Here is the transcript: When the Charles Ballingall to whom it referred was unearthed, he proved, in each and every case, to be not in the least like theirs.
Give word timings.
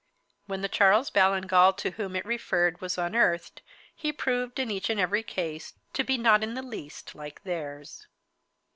When 0.47 0.61
the 0.61 0.67
Charles 0.67 1.11
Ballingall 1.11 1.73
to 1.73 1.91
whom 1.91 2.15
it 2.15 2.25
referred 2.25 2.81
was 2.81 2.97
unearthed, 2.97 3.61
he 3.95 4.11
proved, 4.11 4.57
in 4.57 4.71
each 4.71 4.89
and 4.89 4.99
every 4.99 5.21
case, 5.21 5.75
to 5.93 6.03
be 6.03 6.17
not 6.17 6.41
in 6.41 6.55
the 6.55 6.63
least 6.63 7.13
like 7.13 7.43
theirs. 7.43 8.07